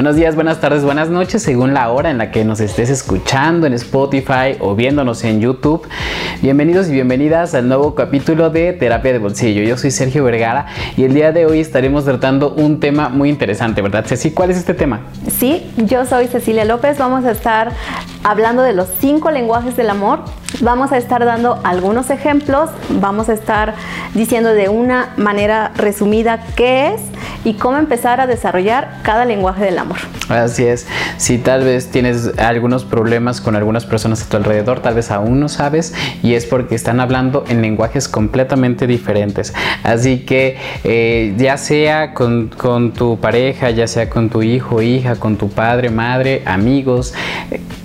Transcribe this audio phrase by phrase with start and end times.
[0.00, 3.66] Buenos días, buenas tardes, buenas noches, según la hora en la que nos estés escuchando
[3.66, 5.86] en Spotify o viéndonos en YouTube.
[6.40, 9.62] Bienvenidos y bienvenidas al nuevo capítulo de Terapia de Bolsillo.
[9.62, 13.82] Yo soy Sergio Vergara y el día de hoy estaremos tratando un tema muy interesante,
[13.82, 14.30] ¿verdad, Ceci?
[14.30, 15.00] ¿Cuál es este tema?
[15.28, 16.96] Sí, yo soy Cecilia López.
[16.96, 17.72] Vamos a estar
[18.24, 20.20] hablando de los cinco lenguajes del amor.
[20.62, 23.74] Vamos a estar dando algunos ejemplos, vamos a estar
[24.14, 27.02] diciendo de una manera resumida qué es
[27.44, 29.89] y cómo empezar a desarrollar cada lenguaje del amor.
[30.28, 30.86] Así es.
[31.16, 35.40] Si tal vez tienes algunos problemas con algunas personas a tu alrededor, tal vez aún
[35.40, 39.52] no sabes y es porque están hablando en lenguajes completamente diferentes.
[39.82, 42.50] Así que eh, ya sea con,
[42.92, 47.12] tu pareja, ya sea con tu hijo, hija, con tu padre, madre, amigos,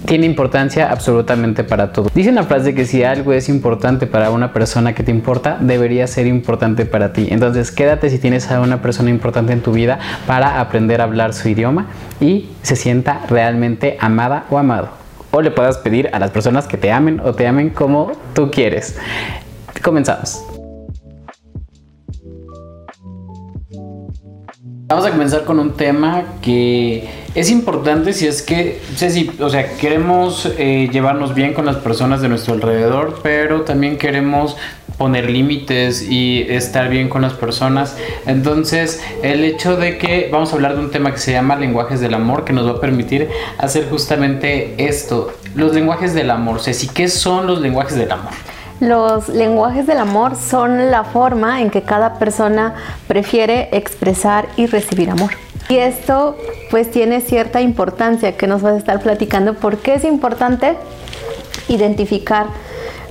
[0.05, 2.09] tiene importancia absolutamente para todo.
[2.13, 6.05] Dice una frase que si algo es importante para una persona que te importa, debería
[6.05, 7.27] ser importante para ti.
[7.31, 9.97] Entonces quédate si tienes a una persona importante en tu vida
[10.27, 11.87] para aprender a hablar su idioma
[12.19, 14.89] y se sienta realmente amada o amado.
[15.31, 18.49] O le puedas pedir a las personas que te amen o te amen como tú
[18.51, 18.97] quieres.
[19.83, 20.44] Comenzamos.
[24.87, 28.79] Vamos a comenzar con un tema que es importante si es que,
[29.39, 34.55] o sea, queremos eh, llevarnos bien con las personas de nuestro alrededor, pero también queremos
[34.99, 37.97] poner límites y estar bien con las personas.
[38.27, 41.99] Entonces, el hecho de que vamos a hablar de un tema que se llama lenguajes
[41.99, 43.27] del amor, que nos va a permitir
[43.57, 46.61] hacer justamente esto, los lenguajes del amor.
[46.61, 48.33] Ceci, ¿qué son los lenguajes del amor?
[48.79, 52.75] Los lenguajes del amor son la forma en que cada persona
[53.07, 55.31] prefiere expresar y recibir amor.
[55.69, 56.37] Y esto
[56.69, 59.53] pues tiene cierta importancia que nos vas a estar platicando.
[59.53, 60.75] ¿Por qué es importante
[61.69, 62.47] identificar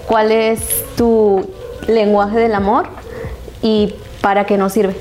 [0.07, 1.49] cuál es tu
[1.89, 2.89] lenguaje del amor
[3.63, 4.95] y para qué nos sirve?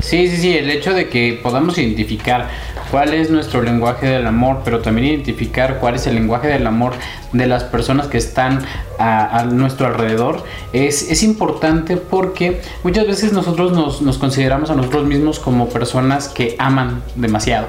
[0.00, 2.50] Sí, sí, sí, el hecho de que podamos identificar
[2.92, 6.92] cuál es nuestro lenguaje del amor, pero también identificar cuál es el lenguaje del amor
[7.32, 8.60] de las personas que están
[8.98, 15.06] a, nuestro alrededor, es, es, importante porque muchas veces nosotros nos, nos consideramos a nosotros
[15.06, 17.66] mismos como personas que aman demasiado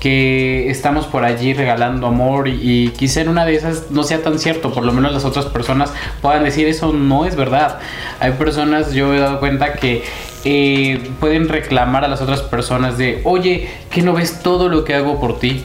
[0.00, 4.38] que estamos por allí regalando amor y, quizá en una de esas no sea tan
[4.38, 7.78] cierto, por lo menos las otras personas puedan decir eso no es verdad.
[8.20, 10.04] Hay personas, yo he dado cuenta que
[10.44, 14.94] eh, pueden reclamar a las otras personas de, oye, que no ves todo lo que
[14.94, 15.64] hago por ti.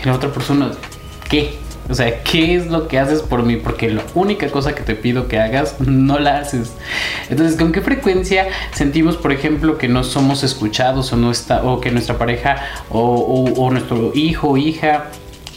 [0.00, 0.70] Y la otra persona,
[1.28, 1.58] ¿qué?
[1.88, 3.56] O sea, ¿qué es lo que haces por mí?
[3.56, 6.72] Porque la única cosa que te pido que hagas, no la haces.
[7.28, 11.80] Entonces, ¿con qué frecuencia sentimos, por ejemplo, que no somos escuchados o, no está, o
[11.80, 12.56] que nuestra pareja
[12.90, 15.06] o, o nuestro hijo hija,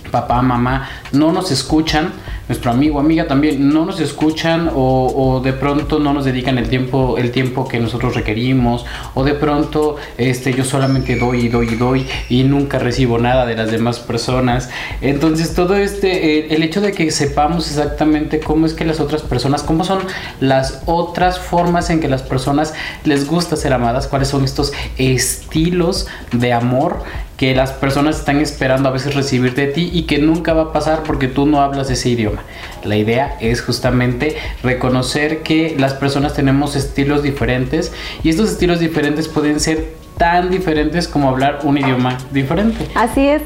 [0.10, 2.12] papá, mamá, no nos escuchan?
[2.48, 6.70] Nuestro amigo o amiga también no nos escuchan o, de pronto no nos dedican el
[6.70, 11.70] tiempo el tiempo que nosotros requerimos o de pronto este yo solamente doy y doy
[11.72, 14.70] y doy y nunca recibo nada de las demás personas.
[15.02, 19.64] Entonces todo este el hecho de que sepamos exactamente cómo es que las otras personas
[19.64, 20.00] cómo son
[20.40, 22.74] las otras formas en que las personas
[23.06, 27.04] les gusta ser amadas cuáles son estos estilos de amor
[27.44, 30.72] que las personas están esperando a veces recibir de ti y que nunca va a
[30.72, 32.42] pasar porque tú no hablas ese idioma.
[32.86, 37.92] La idea es justamente reconocer que las personas tenemos estilos diferentes
[38.24, 42.88] y estos estilos diferentes pueden ser tan diferentes como hablar un idioma diferente.
[42.96, 43.42] Así es.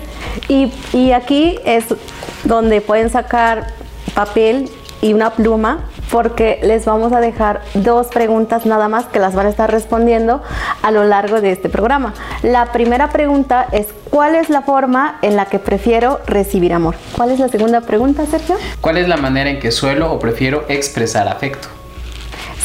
[0.48, 1.86] Y, y aquí es
[2.44, 3.74] donde pueden sacar
[4.14, 4.70] papel
[5.02, 9.48] y una pluma porque les vamos a dejar dos preguntas nada más que las van
[9.48, 10.42] a estar respondiendo
[10.82, 12.14] a lo largo de este programa.
[12.44, 16.96] La primera pregunta es ¿cuál es la forma en la que prefiero recibir amor?
[17.16, 18.56] ¿Cuál es la segunda pregunta, Sergio?
[18.82, 21.68] ¿Cuál es la manera en que suelo o prefiero expresar afecto?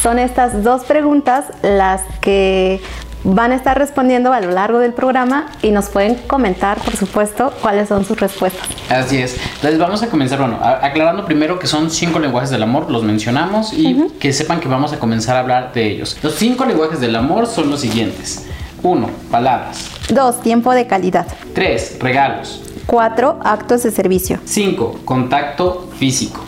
[0.01, 2.81] Son estas dos preguntas las que
[3.23, 7.53] van a estar respondiendo a lo largo del programa y nos pueden comentar, por supuesto,
[7.61, 8.67] cuáles son sus respuestas.
[8.89, 9.37] Así es.
[9.55, 13.73] Entonces vamos a comenzar, bueno, aclarando primero que son cinco lenguajes del amor, los mencionamos
[13.73, 16.17] y que sepan que vamos a comenzar a hablar de ellos.
[16.21, 18.47] Los cinco lenguajes del amor son los siguientes.
[18.81, 19.89] Uno, palabras.
[20.09, 21.25] Dos, tiempo de calidad.
[21.55, 22.61] Tres, regalos.
[22.85, 24.39] Cuatro, actos de servicio.
[24.43, 26.43] Cinco, contacto físico.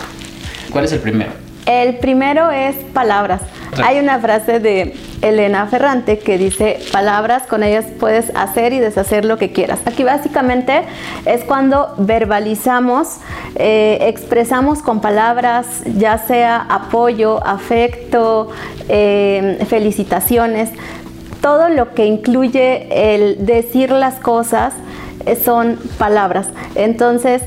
[0.69, 1.31] ¿Cuál es el primero?
[1.65, 3.41] El primero es palabras.
[3.83, 9.25] Hay una frase de Elena Ferrante que dice, palabras, con ellas puedes hacer y deshacer
[9.25, 9.79] lo que quieras.
[9.85, 10.83] Aquí básicamente
[11.25, 13.17] es cuando verbalizamos,
[13.55, 18.49] eh, expresamos con palabras, ya sea apoyo, afecto,
[18.89, 20.69] eh, felicitaciones,
[21.41, 24.73] todo lo que incluye el decir las cosas
[25.43, 26.47] son palabras.
[26.75, 27.41] Entonces,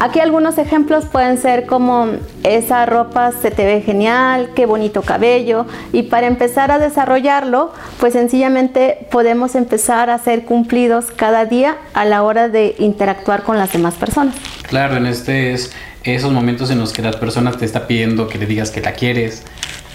[0.00, 2.08] aquí algunos ejemplos pueden ser como
[2.42, 5.66] esa ropa se te ve genial, qué bonito cabello.
[5.92, 12.04] Y para empezar a desarrollarlo, pues sencillamente podemos empezar a ser cumplidos cada día a
[12.04, 14.34] la hora de interactuar con las demás personas.
[14.62, 15.72] Claro, en este es
[16.04, 18.92] esos momentos en los que las personas te está pidiendo que le digas que la
[18.92, 19.44] quieres,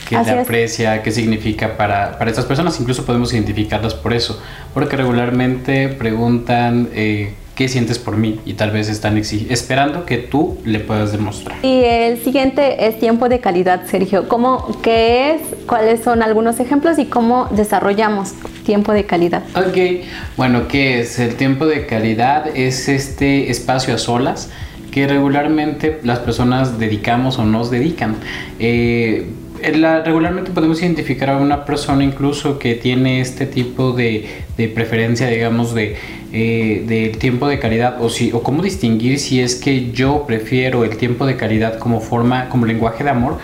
[0.07, 2.79] que te aprecia, qué significa para, para estas personas.
[2.79, 4.41] Incluso podemos identificarlas por eso,
[4.73, 10.59] porque regularmente preguntan eh, qué sientes por mí y tal vez están esperando que tú
[10.63, 11.57] le puedas demostrar.
[11.63, 14.27] Y el siguiente es tiempo de calidad, Sergio.
[14.27, 15.41] ¿Cómo, ¿Qué es?
[15.65, 18.33] ¿Cuáles son algunos ejemplos y cómo desarrollamos
[18.63, 19.43] tiempo de calidad?
[19.55, 20.05] Ok,
[20.37, 21.19] bueno, ¿qué es?
[21.19, 24.51] El tiempo de calidad es este espacio a solas
[24.91, 28.15] que regularmente las personas dedicamos o nos dedican.
[28.59, 29.31] Eh,
[29.61, 34.43] regularmente podemos identificar a una persona incluso que tiene este tipo de,
[34.73, 35.95] preferencia, digamos, de,
[36.33, 40.97] eh, tiempo de calidad o, si, o cómo distinguir si es que yo prefiero el
[40.97, 43.37] tiempo de calidad como forma, como lenguaje de amor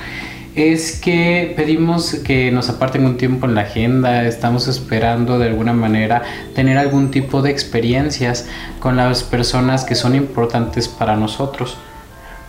[0.56, 5.74] es que pedimos que nos aparten un tiempo en la agenda, estamos esperando de alguna
[5.74, 6.22] manera
[6.54, 8.48] tener algún tipo de experiencias
[8.80, 11.78] con las personas que son importantes para nosotros.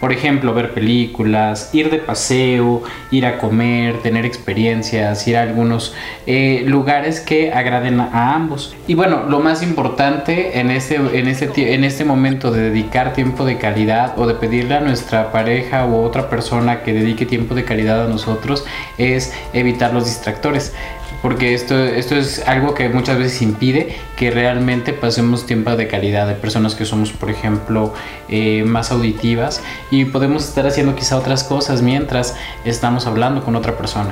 [0.05, 5.95] Por ejemplo, ver películas, ir de paseo, ir a comer, tener experiencias, ir a algunos
[6.27, 8.77] eh, lugares que agraden a ambos.
[8.87, 13.47] Y bueno, lo más importante en este, en, este, en este momento de dedicar tiempo
[13.47, 17.65] de calidad o de pedirle a nuestra pareja u otra persona que dedique tiempo de
[17.65, 18.67] calidad a nosotros
[18.99, 20.75] es evitar los distractores
[21.25, 26.27] porque esto, esto es algo que muchas veces impide que realmente pasemos tiempo de calidad.
[26.27, 27.95] de personas que somos, por ejemplo,
[28.29, 32.37] eh, más auditivas y podemos estar haciendo quizá otras cosas mientras
[32.67, 34.11] estamos hablando con otra persona.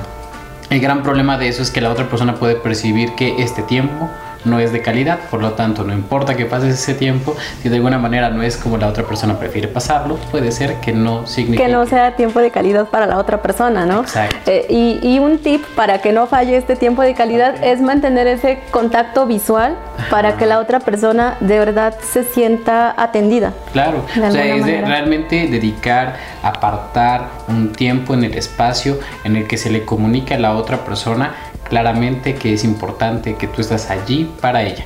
[0.71, 4.09] El gran problema de eso es que la otra persona puede percibir que este tiempo
[4.45, 7.75] no es de calidad, por lo tanto no importa que pases ese tiempo, si de
[7.75, 11.63] alguna manera no es como la otra persona prefiere pasarlo, puede ser que no signifique...
[11.63, 14.01] Que no sea tiempo de calidad para la otra persona, ¿no?
[14.01, 14.35] Exacto.
[14.47, 18.59] Eh, y, un tip para que no falle este tiempo de calidad es mantener ese
[18.71, 19.77] contacto visual
[20.09, 23.53] para que la otra persona de verdad se sienta atendida.
[23.71, 29.57] Claro, o sea, es realmente dedicar, apartar un tiempo en el espacio en el que
[29.57, 31.31] se le comunica a la otra persona
[31.73, 34.85] claramente que es importante que tú estás allí para ella.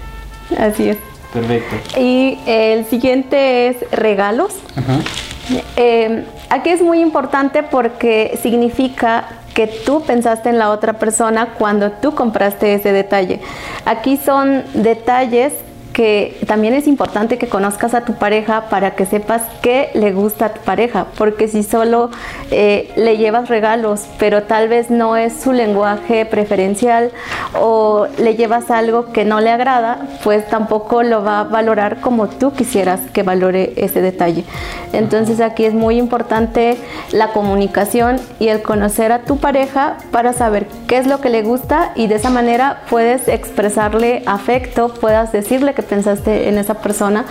[0.58, 0.98] Así es.
[1.34, 2.00] Perfecto.
[2.00, 4.54] Y el siguiente es regalos.
[5.76, 11.92] Em, aquí es muy importante porque significa que tú pensaste en la otra persona cuando
[11.92, 13.42] tú compraste ese detalle.
[13.84, 15.52] Aquí son detalles
[15.98, 20.46] que también es importante que conozcas a tu pareja para que sepas qué le gusta
[20.46, 22.12] a tu pareja, porque si solo
[22.52, 27.10] eh, le llevas regalos, pero tal vez no es su lenguaje preferencial
[27.60, 32.28] o le llevas algo que no le agrada, pues tampoco lo va a valorar como
[32.28, 34.44] tú quisieras que valore ese detalle.
[34.94, 36.78] Entonces aquí es muy importante
[37.12, 41.42] la comunicación y el conocer a tu pareja para saber qué es lo que le
[41.42, 47.26] gusta y de esa manera puedes expresarle afecto, puedas decirle que pensaste en esa persona.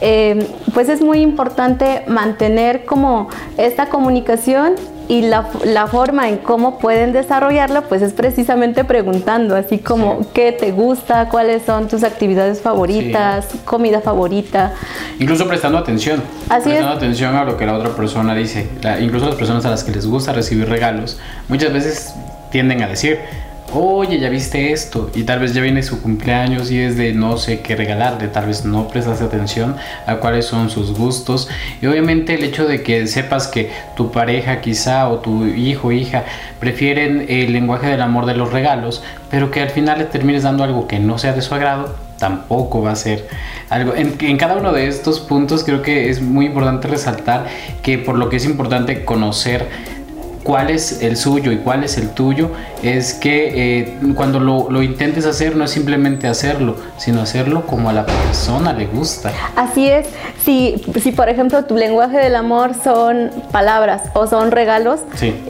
[0.00, 4.74] Eh, pues es muy importante mantener como esta comunicación
[5.08, 5.44] y la,
[5.90, 11.62] forma en cómo pueden desarrollarla, pues es precisamente preguntando, así como qué te gusta, cuáles
[11.64, 14.72] son tus actividades favoritas, comida favorita.
[15.18, 16.22] Incluso prestando atención.
[16.48, 18.68] Así prestando atención a lo que la otra persona dice.
[19.00, 21.18] incluso las personas a las que les gusta recibir regalos,
[21.48, 22.14] muchas veces
[22.50, 23.18] tienden a decir,
[23.74, 27.36] oye, ya viste esto, y tal vez ya viene su cumpleaños y es de no
[27.36, 29.76] sé qué regalarle, tal vez no prestas atención
[30.06, 31.48] a cuáles son sus gustos,
[31.80, 35.92] y obviamente el hecho de que sepas que tu pareja quizá o tu hijo o
[35.92, 36.24] hija
[36.60, 40.64] prefieren el lenguaje del amor de los regalos, pero que al final le termines dando
[40.64, 43.26] algo que no sea de su agrado, tampoco va a ser
[43.68, 43.94] algo.
[43.96, 47.46] En, en, cada uno de estos puntos creo que es muy importante resaltar
[47.82, 49.66] que por lo que es importante conocer
[50.42, 52.50] cuál es el suyo y cuál es el tuyo,
[52.82, 57.92] es que eh, cuando lo, intentes hacer no es simplemente hacerlo, sino hacerlo como a
[57.92, 59.32] la persona le gusta.
[59.56, 60.06] Así es,
[60.44, 65.00] si, si por ejemplo tu lenguaje del amor son palabras o son regalos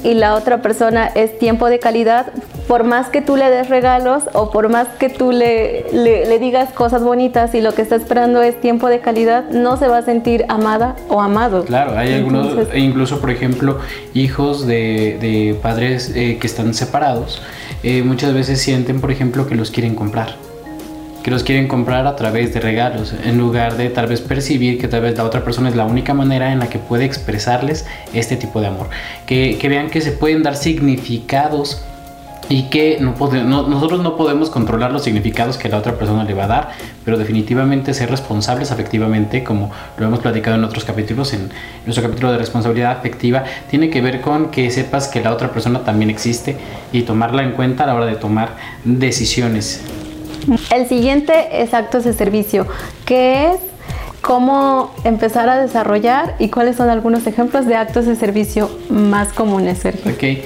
[0.03, 2.27] y la otra persona es tiempo de calidad,
[2.73, 6.71] por más que tú le des regalos o por más que tú le, le, digas
[6.71, 10.03] cosas bonitas y lo que está esperando es tiempo de calidad, no se va a
[10.03, 11.67] sentir amada o amado.
[11.67, 13.79] Claro, hay algunos, incluso por ejemplo,
[14.15, 17.43] hijos de de, padres eh, que están separados,
[17.83, 20.37] eh, muchas veces sienten, por ejemplo, que los quieren comprar.
[21.23, 24.89] Que los quieren comprar a través de regalos, en lugar de tal vez percibir que
[24.89, 28.37] tal vez la otra persona es la única manera en la que puede expresarles este
[28.37, 28.89] tipo de amor.
[29.27, 31.85] Que, que vean que se pueden dar significados
[32.49, 33.15] y que no
[33.69, 36.71] nosotros no podemos controlar los significados que la otra persona le va a dar,
[37.05, 41.51] pero definitivamente ser responsables afectivamente, como lo hemos platicado en otros capítulos, en
[41.87, 45.81] nuestro capítulo de responsabilidad afectiva, tiene que ver con que sepas que la otra persona
[45.81, 46.57] también existe
[46.93, 49.83] y tomarla en cuenta a la hora de tomar decisiones.
[50.75, 52.67] El siguiente es actos de servicio,
[53.05, 53.61] que es
[54.21, 59.79] cómo empezar a desarrollar y cuáles son algunos ejemplos de actos de servicio más comunes,
[59.79, 60.13] Sergio.
[60.13, 60.45] Ok,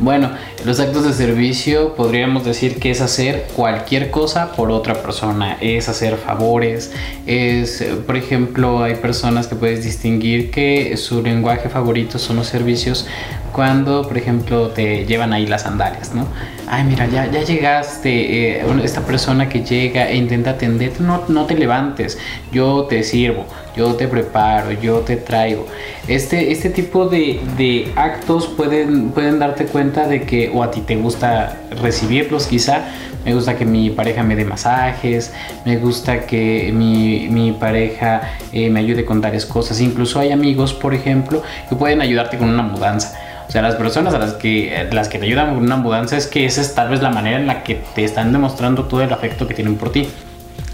[0.00, 0.30] bueno,
[0.64, 5.88] los actos de servicio podríamos decir que es hacer cualquier cosa por otra persona, es
[5.88, 6.92] hacer favores,
[7.26, 13.06] es, por ejemplo, hay personas que puedes distinguir que su lenguaje favorito son los servicios
[13.52, 16.26] cuando, por ejemplo, te llevan ahí las sandalias, ¿no?
[16.68, 21.46] Ay, mira, ya, ya llegaste, eh, esta persona que llega e intenta atenderte, no, no
[21.46, 22.18] te levantes,
[22.52, 23.46] yo te sirvo,
[23.78, 25.66] yo te preparo, yo te traigo.
[26.08, 30.80] Este, este tipo de, de actos pueden, pueden darte cuenta de que o a ti
[30.80, 32.88] te gusta recibirlos quizá,
[33.24, 35.32] me gusta que mi pareja me dé masajes,
[35.64, 40.74] me gusta que mi, mi pareja eh, me ayude con tales cosas, incluso hay amigos,
[40.74, 43.16] por ejemplo, que pueden ayudarte con una mudanza
[43.48, 46.26] o sea, las personas a las que, las que te ayudan con una mudanza es
[46.26, 49.10] que esa es tal vez la manera en la que te están demostrando todo el
[49.10, 50.06] afecto que tienen por ti.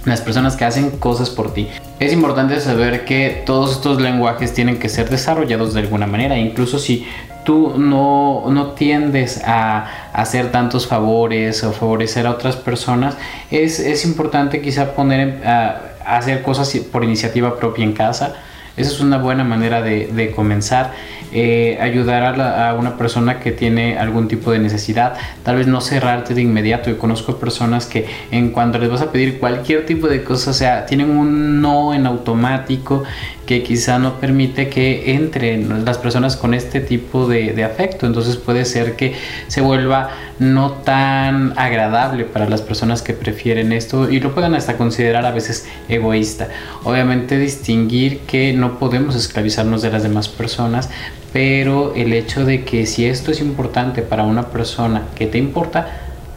[0.04, 1.68] Las personas que hacen cosas por ti.
[1.98, 6.36] Es importante saber que todos estos lenguajes tienen que ser desarrollados de alguna manera.
[6.36, 7.06] Incluso si
[7.44, 13.16] tú no, no tiendes a hacer tantos favores o favorecer a otras personas,
[13.50, 18.34] es, es importante quizá poner a hacer cosas por iniciativa propia en casa.
[18.76, 20.92] Esa es una buena manera de, de comenzar
[21.36, 26.32] eh, ayudar a, una persona que tiene algún tipo de necesidad, tal vez no cerrarte
[26.32, 26.90] de inmediato.
[26.90, 30.54] Yo conozco personas que en cuanto les vas a pedir cualquier tipo de cosa, o
[30.54, 33.02] sea, tienen un no en automático
[33.46, 38.06] que quizá no permite que entren las personas con este tipo de, afecto.
[38.06, 39.14] Entonces puede ser que
[39.48, 44.76] se vuelva no tan agradable para las personas que prefieren esto y lo puedan hasta
[44.76, 46.48] considerar a veces egoísta.
[46.84, 50.90] Obviamente distinguir que no podemos esclavizarnos de las demás personas,
[51.32, 55.88] pero el hecho de que si esto es importante para una persona que te importa,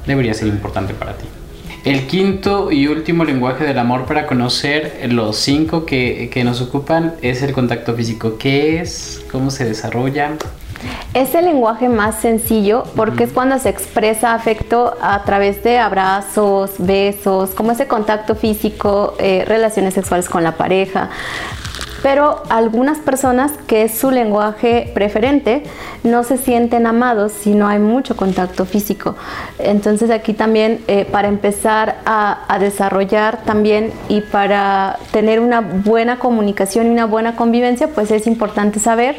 [0.06, 1.26] debería ser importante para ti.
[1.88, 7.42] El quinto y último lenguaje del amor para conocer los cinco que, nos ocupan es
[7.44, 8.38] el contacto físico.
[8.38, 9.24] ¿Qué es?
[9.32, 10.32] ¿Cómo se desarrolla?
[11.14, 16.72] Es el lenguaje más sencillo porque es cuando se expresa afecto a través de abrazos,
[16.78, 21.10] besos, como ese contacto físico, eh, relaciones sexuales con la pareja
[22.04, 25.64] pero algunas personas que es su lenguaje preferente
[26.04, 29.16] no se sienten amados si no hay mucho contacto físico.
[29.60, 36.88] Entonces aquí también eh, para empezar a, desarrollar también y para tener una buena comunicación
[36.88, 39.18] y una buena convivencia, pues es importante saber,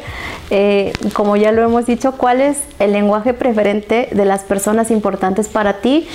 [0.49, 5.47] eh, como ya lo hemos dicho, cuál es el lenguaje preferente de las personas importantes
[5.47, 6.07] para ti,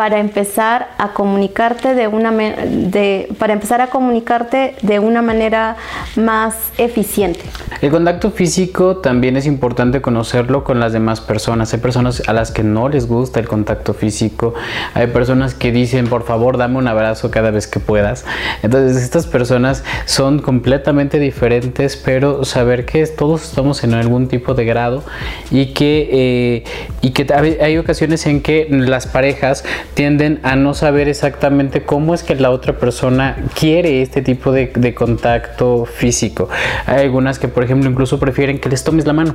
[0.00, 5.76] para empezar a comunicarte de una de, para empezar a comunicarte de una manera
[6.16, 7.40] más eficiente.
[7.82, 11.74] El contacto físico también es importante conocerlo con las demás personas.
[11.74, 14.54] Hay personas a las que no les gusta el contacto físico.
[14.94, 18.24] Hay personas que dicen, por favor, dame un abrazo cada vez que puedas.
[18.62, 24.64] Entonces, estas personas son completamente diferentes, pero saber que todos estamos en algún tipo de
[24.64, 25.02] grado
[25.50, 26.64] y que, eh,
[27.02, 27.26] y que
[27.60, 29.62] hay ocasiones en que las parejas
[29.94, 34.94] tienden a no saber exactamente cómo es que la otra persona quiere este tipo de,
[34.94, 36.48] contacto físico.
[36.86, 39.34] Hay algunas que, por ejemplo, incluso prefieren que les tomes la mano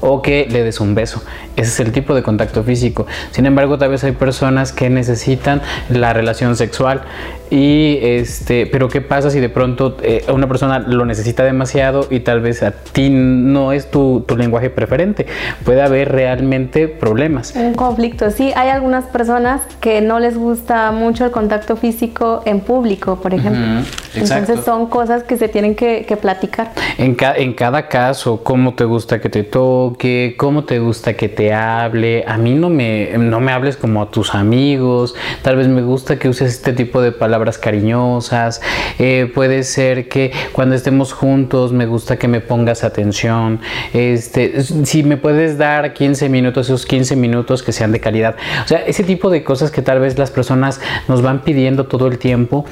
[0.00, 1.22] o que le des un beso.
[1.56, 3.06] Ese es el tipo de contacto físico.
[3.32, 7.02] Sin embargo, tal vez hay personas que necesitan la relación sexual
[7.50, 12.20] y este, pero ¿qué pasa si de pronto eh, una persona lo necesita demasiado y
[12.20, 15.26] tal vez a ti no es tu, tu, lenguaje preferente?
[15.64, 17.54] Puede haber realmente problemas.
[17.56, 18.52] Un conflicto, sí.
[18.54, 23.82] Hay algunas personas que no les gusta mucho el contacto físico en público, por ejemplo.
[24.14, 26.72] Entonces son cosas que se tienen que, que platicar.
[26.98, 30.34] En, en cada caso, ¿cómo te gusta que te toque?
[30.36, 32.24] ¿Cómo te gusta que te hable?
[32.26, 35.14] A mí no me, no me hables como a tus amigos.
[35.42, 38.62] Tal vez me gusta que uses este tipo de palabras palabras cariñosas,
[38.98, 43.60] eh, puede ser que cuando estemos juntos me gusta que me pongas atención,
[43.92, 48.34] este, si me puedes dar 15 minutos, esos 15 minutos que sean de calidad,
[48.64, 52.06] o sea, ese tipo de cosas que tal vez las personas nos van pidiendo todo
[52.06, 52.64] el tiempo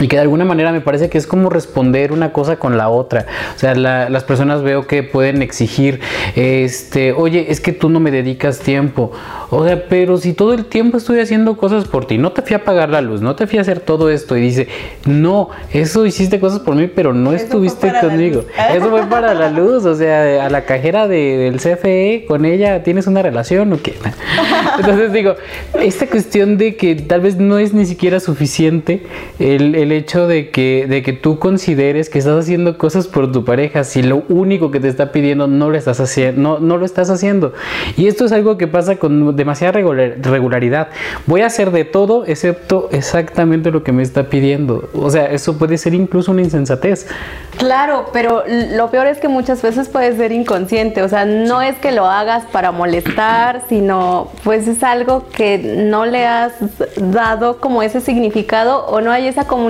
[0.00, 2.88] y que de alguna manera me parece que es como responder una cosa con la
[2.88, 3.26] otra.
[3.54, 6.00] O sea, las personas veo que pueden exigir,
[6.36, 9.12] este, oye, es que tú no me dedicas tiempo.
[9.50, 12.54] O sea, pero si todo el tiempo estoy haciendo cosas por ti, no te fui
[12.54, 14.36] a pagar la luz, no te fui a hacer todo esto.
[14.36, 14.68] Y dice,
[15.06, 18.44] no, eso hiciste cosas por mí, pero no estuviste conmigo.
[18.74, 19.84] Eso fue para la luz.
[19.84, 23.94] O sea, a la cajera del CFE, con ella tienes una relación o qué.
[24.78, 25.34] Entonces digo,
[25.80, 29.02] esta cuestión de que tal vez no es ni siquiera suficiente
[29.38, 33.44] el el hecho de que, de que tú consideres que estás haciendo cosas por tu
[33.44, 36.84] pareja si lo único que te está pidiendo no lo estás haciendo, no, no lo
[36.84, 37.52] estás haciendo.
[37.96, 40.88] Y esto es algo que pasa con demasiada regularidad.
[41.26, 44.88] Voy a hacer de todo excepto exactamente lo que me está pidiendo.
[44.94, 47.06] O sea, eso puede ser incluso una insensatez.
[47.56, 51.02] Claro, pero lo peor es que muchas veces puede ser inconsciente.
[51.02, 56.06] O sea, no es que lo hagas para molestar, sino pues es algo que no
[56.06, 56.52] le has
[56.96, 59.67] dado como ese significado o no hay esa comunicación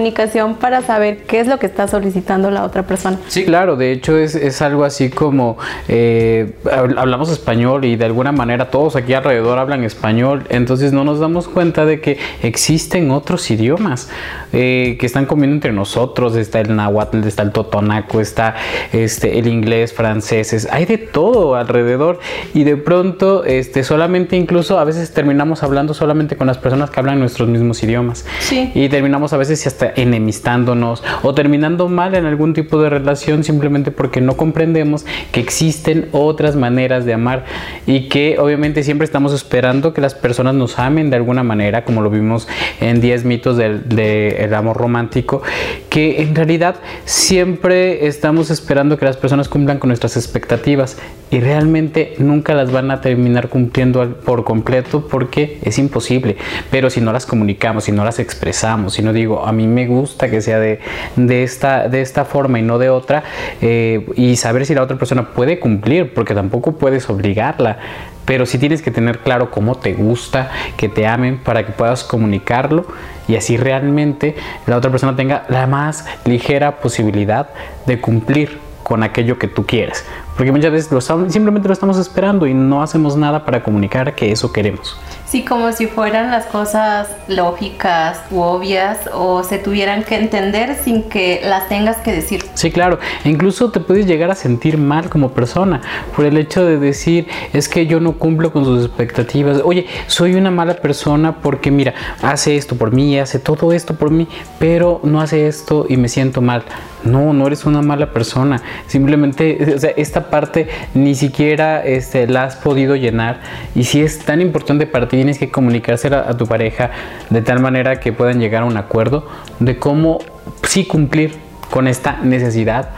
[0.60, 3.18] para saber qué es lo que está solicitando la otra persona.
[3.28, 6.52] Sí, claro, de hecho es, es algo así como eh,
[6.96, 11.48] hablamos español y de alguna manera todos aquí alrededor hablan español, entonces no nos damos
[11.48, 14.08] cuenta de que existen otros idiomas
[14.52, 18.54] eh, que están comiendo entre nosotros, está el náhuatl, está el totonaco, está
[18.92, 22.18] este, el inglés, franceses, hay de todo alrededor
[22.54, 27.00] y de pronto este, solamente incluso a veces terminamos hablando solamente con las personas que
[27.00, 28.70] hablan nuestros mismos idiomas sí.
[28.74, 33.90] y terminamos a veces hasta enemistándonos o terminando mal en algún tipo de relación simplemente
[33.90, 37.44] porque no comprendemos que existen otras maneras de amar
[37.86, 42.02] y que obviamente siempre estamos esperando que las personas nos amen de alguna manera, como
[42.02, 42.48] lo vimos
[42.80, 45.42] en 10 mitos del amor romántico,
[45.88, 50.98] que en realidad siempre estamos esperando que las personas cumplan con nuestras expectativas
[51.30, 56.36] y realmente nunca las van a terminar cumpliendo por completo porque es imposible.
[56.70, 59.77] Pero si no las comunicamos, si no las expresamos, si no digo, a mí me
[59.86, 60.80] gusta que sea de,
[61.16, 63.24] de, esta, de esta forma y no de otra,
[63.60, 67.78] eh, y saber si la otra persona puede cumplir, porque tampoco puedes obligarla.
[68.24, 72.04] Pero sí tienes que tener claro cómo te gusta que te amen para que puedas
[72.04, 72.84] comunicarlo
[73.26, 77.48] y así realmente la otra persona tenga la más ligera posibilidad
[77.86, 80.04] de cumplir con aquello que tú quieres.
[80.38, 84.30] Porque muchas veces lo simplemente lo estamos esperando y no hacemos nada para comunicar que
[84.30, 84.96] eso queremos.
[85.26, 91.02] Sí, como si fueran las cosas lógicas u obvias o se tuvieran que entender sin
[91.02, 92.44] que las tengas que decir.
[92.54, 92.98] Sí, claro.
[93.24, 95.82] E incluso te puedes llegar a sentir mal como persona
[96.16, 99.60] por el hecho de decir, es que yo no cumplo con sus expectativas.
[99.64, 104.10] Oye, soy una mala persona porque mira, hace esto por mí, hace todo esto por
[104.10, 104.28] mí,
[104.60, 106.62] pero no hace esto y me siento mal.
[107.04, 108.62] No, no eres una mala persona.
[108.86, 113.40] Simplemente, o sea, esta parte ni siquiera este, la has podido llenar.
[113.74, 116.90] Y si es tan importante para ti, tienes que comunicársela a tu pareja
[117.30, 119.26] de tal manera que puedan llegar a un acuerdo
[119.58, 120.18] de cómo
[120.62, 121.36] sí cumplir
[121.70, 122.90] con esta necesidad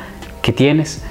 [0.42, 1.02] que tienes.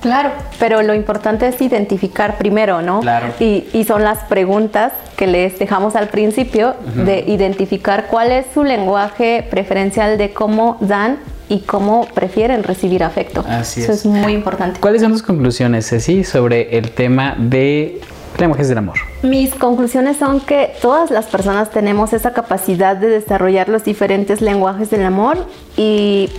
[0.00, 3.00] Claro, pero lo importante es identificar primero, ¿no?
[3.00, 3.26] Claro.
[3.38, 8.64] Y, y son las preguntas que les dejamos al principio de identificar cuál es su
[8.64, 11.18] lenguaje preferencial de cómo dan
[11.50, 13.44] y cómo prefieren recibir afecto.
[13.46, 14.06] Así Eso es.
[14.06, 14.78] muy importante.
[14.80, 18.00] ¿Cuáles son tus conclusiones, Ceci, sobre el tema de
[18.38, 18.94] lenguajes del amor?
[19.22, 24.90] Mis conclusiones son que todas las personas tenemos esa capacidad de desarrollar los diferentes lenguajes
[24.90, 25.44] del amor
[25.76, 26.30] y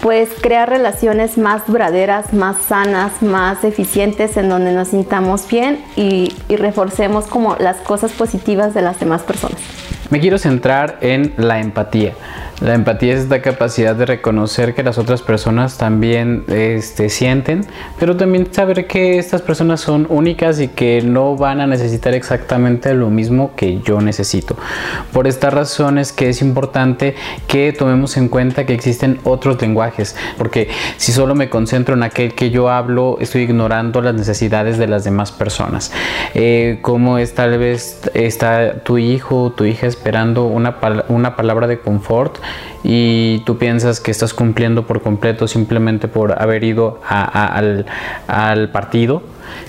[0.00, 6.34] pues crear relaciones más duraderas, más sanas, más eficientes en donde nos sintamos bien y,
[6.48, 9.58] reforcemos como las cosas positivas de las demás personas.
[10.10, 12.14] Me quiero centrar en la empatía.
[12.60, 17.64] La empatía es esta capacidad de reconocer que las otras personas también este, sienten,
[18.00, 22.94] pero también saber que estas personas son únicas y que no van a necesitar exactamente
[22.94, 24.56] lo mismo que yo necesito.
[25.12, 27.14] Por esta razón es que es importante
[27.46, 29.87] que tomemos en cuenta que existen otros lenguajes,
[30.36, 34.86] porque si solo me concentro en aquel que yo hablo, estoy ignorando las necesidades de
[34.86, 35.92] las demás personas.
[36.34, 40.76] Eh, como es tal vez está tu hijo o tu hija esperando una,
[41.08, 42.38] una palabra de confort,
[42.84, 47.86] y tú piensas que estás cumpliendo por completo simplemente por haber ido al,
[48.28, 49.22] al partido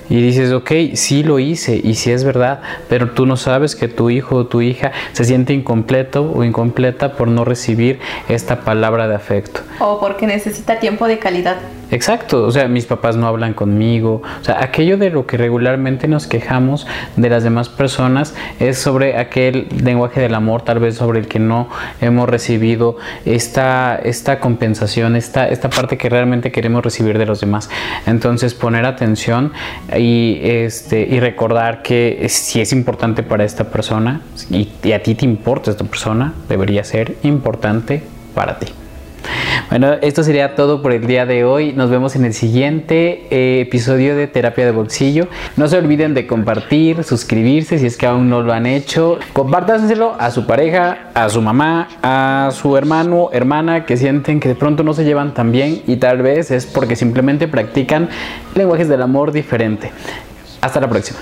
[0.08, 3.88] y dices, ok, sí lo hice y sí es verdad, pero tú no sabes que
[3.88, 9.08] tu hijo o tu hija se siente incompleto o incompleta por no recibir esta palabra
[9.08, 9.60] de afecto.
[9.78, 11.56] O porque necesita tiempo de calidad.
[11.90, 16.06] Exacto, o sea, mis papás no hablan conmigo, o sea, aquello de lo que regularmente
[16.06, 21.18] nos quejamos de las demás personas es sobre aquel lenguaje del amor, tal vez sobre
[21.18, 21.68] el que no
[22.00, 27.68] hemos recibido esta, esta compensación, esta, esta parte que realmente queremos recibir de los demás.
[28.06, 29.52] Entonces, poner atención
[29.96, 35.14] y, este, y recordar que si es importante para esta persona y, y a ti
[35.16, 38.02] te importa esta persona, debería ser importante
[38.34, 38.66] para ti.
[39.68, 41.72] Bueno, esto sería todo por el día de hoy.
[41.72, 45.28] Nos vemos en el siguiente eh, episodio de Terapia de Bolsillo.
[45.56, 49.18] No se olviden de compartir, suscribirse si es que aún no lo han hecho.
[49.32, 54.54] Compártanselo a su pareja, a su mamá, a su hermano, hermana que sienten que de
[54.54, 58.08] pronto no se llevan tan bien y tal vez es porque simplemente practican
[58.54, 59.92] lenguajes del amor diferente.
[60.60, 61.20] Hasta la próxima.